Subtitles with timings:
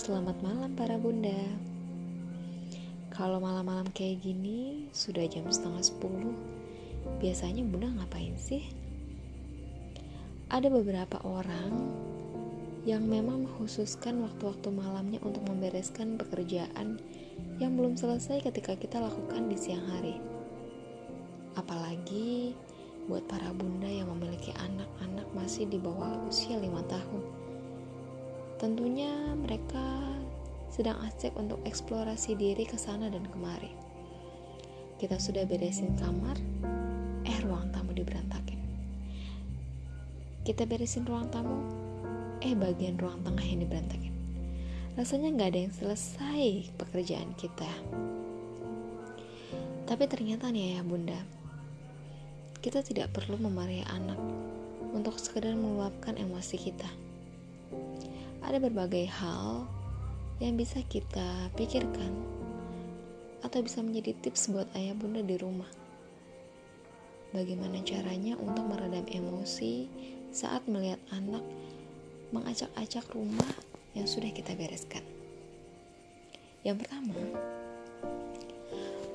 [0.00, 1.36] selamat malam para bunda.
[3.12, 6.32] Kalau malam-malam kayak gini, sudah jam setengah sepuluh,
[7.20, 8.64] biasanya bunda ngapain sih?
[10.48, 11.76] Ada beberapa orang
[12.88, 16.96] yang memang mengkhususkan waktu-waktu malamnya untuk membereskan pekerjaan
[17.60, 20.24] yang belum selesai ketika kita lakukan di siang hari.
[21.60, 22.56] Apalagi
[23.12, 27.43] buat para bunda yang memiliki anak-anak masih di bawah usia lima tahun
[28.64, 29.84] Tentunya mereka
[30.72, 33.68] sedang asik untuk eksplorasi diri ke sana dan kemari.
[34.96, 36.32] Kita sudah beresin kamar,
[37.28, 38.56] eh ruang tamu diberantakin.
[40.48, 41.60] Kita beresin ruang tamu,
[42.40, 44.16] eh bagian ruang tengah yang diberantakin.
[44.96, 47.68] Rasanya nggak ada yang selesai pekerjaan kita.
[49.84, 51.20] Tapi ternyata nih ya bunda,
[52.64, 54.16] kita tidak perlu memarahi anak
[54.96, 56.88] untuk sekedar meluapkan emosi kita
[58.44, 59.64] ada berbagai hal
[60.36, 62.12] yang bisa kita pikirkan
[63.40, 65.68] atau bisa menjadi tips buat ayah bunda di rumah.
[67.32, 69.88] Bagaimana caranya untuk meredam emosi
[70.30, 71.42] saat melihat anak
[72.30, 73.48] mengacak-acak rumah
[73.96, 75.02] yang sudah kita bereskan.
[76.64, 77.16] Yang pertama,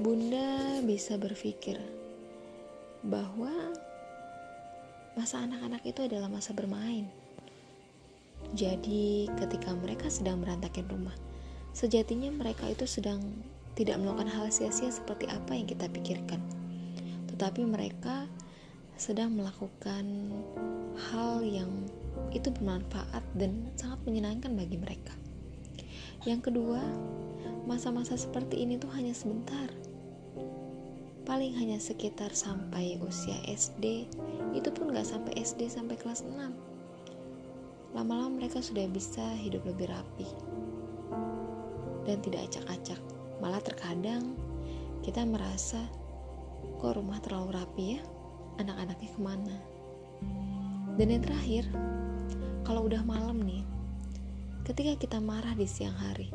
[0.01, 1.77] bunda bisa berpikir
[3.05, 3.51] bahwa
[5.13, 7.07] masa anak-anak itu adalah masa bermain
[8.49, 11.13] jadi, ketika mereka sedang berantakin rumah,
[11.69, 13.21] sejatinya mereka itu sedang
[13.77, 16.41] tidak melakukan hal sia-sia seperti apa yang kita pikirkan.
[17.29, 18.25] Tetapi mereka
[18.97, 20.33] sedang melakukan
[21.13, 21.69] hal yang
[22.33, 25.13] itu bermanfaat dan sangat menyenangkan bagi mereka.
[26.25, 26.81] Yang kedua,
[27.69, 29.69] masa-masa seperti ini tuh hanya sebentar.
[31.29, 34.09] Paling hanya sekitar sampai usia SD,
[34.57, 36.78] itu pun gak sampai SD sampai kelas 6
[37.93, 40.29] lama-lama mereka sudah bisa hidup lebih rapi
[42.05, 43.01] dan tidak acak-acak.
[43.41, 44.37] Malah terkadang
[45.01, 45.79] kita merasa
[46.81, 48.01] kok rumah terlalu rapi ya,
[48.61, 49.57] anak-anaknya ke mana.
[50.99, 51.63] Dan yang terakhir,
[52.67, 53.63] kalau udah malam nih,
[54.67, 56.27] ketika kita marah di siang hari,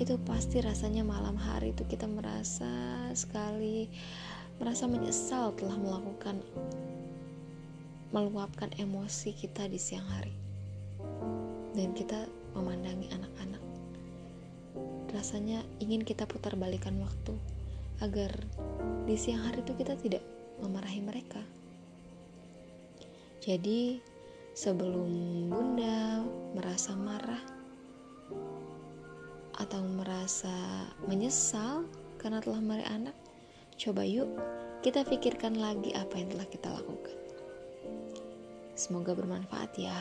[0.00, 2.68] itu pasti rasanya malam hari itu kita merasa
[3.12, 3.86] sekali
[4.56, 6.40] merasa menyesal telah melakukan
[8.12, 10.36] meluapkan emosi kita di siang hari.
[11.72, 13.64] Dan kita memandangi anak-anak.
[15.12, 17.32] Rasanya ingin kita putar balikan waktu
[18.04, 18.32] agar
[19.08, 20.24] di siang hari itu kita tidak
[20.60, 21.40] memarahi mereka.
[23.42, 23.98] Jadi
[24.52, 25.08] sebelum
[25.48, 26.20] bunda
[26.52, 27.40] merasa marah
[29.56, 30.52] atau merasa
[31.08, 31.88] menyesal
[32.20, 33.16] karena telah marahi anak
[33.80, 34.28] coba yuk
[34.84, 37.16] kita pikirkan lagi apa yang telah kita lakukan
[38.74, 39.96] Semoga bermanfaat ya.